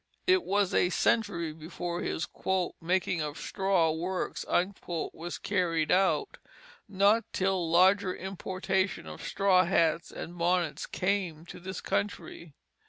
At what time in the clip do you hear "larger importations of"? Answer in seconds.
7.69-9.21